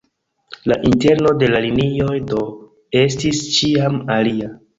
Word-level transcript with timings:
La 0.71 0.77
interno 0.91 1.33
de 1.43 1.49
la 1.51 1.61
linioj 1.65 2.15
do 2.33 2.41
estis 3.03 3.45
ĉiam 3.59 4.01
alia. 4.19 4.51